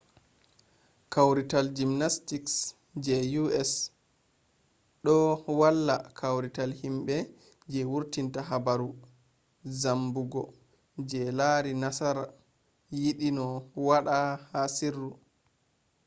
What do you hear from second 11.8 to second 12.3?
nassar